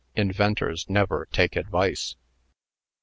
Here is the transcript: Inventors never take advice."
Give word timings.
Inventors 0.15 0.89
never 0.89 1.27
take 1.31 1.55
advice." 1.55 2.15